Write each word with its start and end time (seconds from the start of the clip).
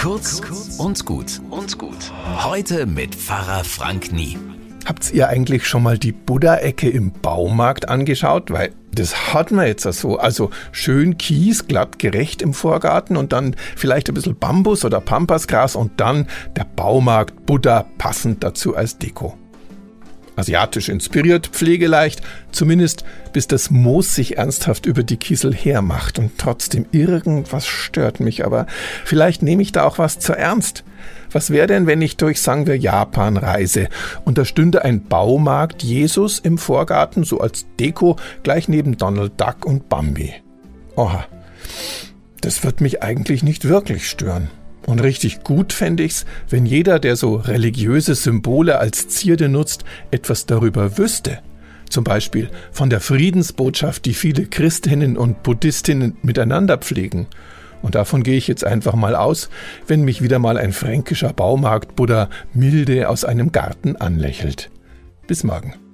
Kurz 0.00 0.40
und 0.78 1.04
gut 1.04 1.42
und 1.50 1.76
gut. 1.76 2.10
Heute 2.42 2.86
mit 2.86 3.14
Pfarrer 3.14 3.64
Frank 3.64 4.12
Nie. 4.12 4.38
Habt 4.86 5.12
ihr 5.12 5.28
eigentlich 5.28 5.66
schon 5.66 5.82
mal 5.82 5.98
die 5.98 6.12
Buddha-Ecke 6.12 6.88
im 6.88 7.12
Baumarkt 7.12 7.90
angeschaut? 7.90 8.50
Weil 8.50 8.72
das 8.92 9.34
hat 9.34 9.50
man 9.50 9.66
jetzt 9.66 9.82
so. 9.82 10.18
Also 10.18 10.48
schön 10.72 11.18
Kies, 11.18 11.68
glatt 11.68 11.98
gerecht 11.98 12.40
im 12.40 12.54
Vorgarten 12.54 13.18
und 13.18 13.34
dann 13.34 13.54
vielleicht 13.76 14.08
ein 14.08 14.14
bisschen 14.14 14.38
Bambus 14.38 14.86
oder 14.86 15.02
Pampasgras 15.02 15.76
und 15.76 16.00
dann 16.00 16.26
der 16.56 16.64
Baumarkt 16.64 17.44
Buddha 17.44 17.84
passend 17.98 18.42
dazu 18.42 18.74
als 18.74 18.96
Deko. 18.96 19.36
Asiatisch 20.40 20.88
inspiriert, 20.88 21.48
pflegeleicht, 21.48 22.22
zumindest 22.50 23.04
bis 23.32 23.46
das 23.46 23.70
Moos 23.70 24.14
sich 24.14 24.38
ernsthaft 24.38 24.86
über 24.86 25.02
die 25.02 25.18
Kiesel 25.18 25.54
hermacht 25.54 26.18
und 26.18 26.32
trotzdem 26.38 26.86
irgendwas 26.92 27.66
stört 27.66 28.20
mich, 28.20 28.44
aber 28.44 28.66
vielleicht 29.04 29.42
nehme 29.42 29.62
ich 29.62 29.72
da 29.72 29.84
auch 29.84 29.98
was 29.98 30.18
zu 30.18 30.32
ernst. 30.32 30.82
Was 31.30 31.50
wäre 31.50 31.66
denn, 31.66 31.86
wenn 31.86 32.02
ich 32.02 32.16
durch, 32.16 32.40
sagen 32.40 32.66
wir, 32.66 32.76
Japan 32.76 33.36
reise 33.36 33.88
und 34.24 34.38
da 34.38 34.44
stünde 34.44 34.84
ein 34.84 35.04
Baumarkt 35.04 35.82
Jesus 35.82 36.38
im 36.38 36.58
Vorgarten, 36.58 37.22
so 37.22 37.38
als 37.38 37.66
Deko, 37.78 38.16
gleich 38.42 38.68
neben 38.68 38.96
Donald 38.96 39.40
Duck 39.40 39.64
und 39.64 39.88
Bambi? 39.88 40.32
Oha, 40.96 41.26
das 42.40 42.64
wird 42.64 42.80
mich 42.80 43.02
eigentlich 43.02 43.42
nicht 43.42 43.68
wirklich 43.68 44.08
stören. 44.08 44.50
Und 44.86 45.00
richtig 45.00 45.44
gut 45.44 45.72
fände 45.72 46.02
ich's, 46.02 46.24
wenn 46.48 46.66
jeder, 46.66 46.98
der 46.98 47.16
so 47.16 47.36
religiöse 47.36 48.14
Symbole 48.14 48.78
als 48.78 49.08
Zierde 49.08 49.48
nutzt, 49.48 49.84
etwas 50.10 50.46
darüber 50.46 50.98
wüsste. 50.98 51.38
Zum 51.88 52.04
Beispiel 52.04 52.48
von 52.72 52.88
der 52.88 53.00
Friedensbotschaft, 53.00 54.04
die 54.04 54.14
viele 54.14 54.46
Christinnen 54.46 55.16
und 55.16 55.42
Buddhistinnen 55.42 56.16
miteinander 56.22 56.78
pflegen 56.78 57.26
und 57.82 57.94
davon 57.94 58.22
gehe 58.22 58.36
ich 58.36 58.48
jetzt 58.48 58.64
einfach 58.64 58.94
mal 58.94 59.14
aus, 59.16 59.48
wenn 59.86 60.02
mich 60.02 60.22
wieder 60.22 60.38
mal 60.38 60.58
ein 60.58 60.72
fränkischer 60.72 61.32
Baumarkt 61.32 61.96
Buddha 61.96 62.28
milde 62.52 63.08
aus 63.08 63.24
einem 63.24 63.52
Garten 63.52 63.96
anlächelt. 63.96 64.70
Bis 65.26 65.44
morgen. 65.44 65.89